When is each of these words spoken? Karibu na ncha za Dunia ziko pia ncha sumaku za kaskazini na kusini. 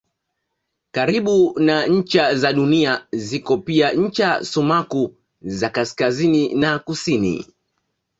Karibu 0.95 1.53
na 1.59 1.85
ncha 1.87 2.35
za 2.35 2.53
Dunia 2.53 3.07
ziko 3.11 3.57
pia 3.57 3.91
ncha 3.93 4.43
sumaku 4.45 5.15
za 5.41 5.69
kaskazini 5.69 6.55
na 6.55 6.79
kusini. 6.79 7.45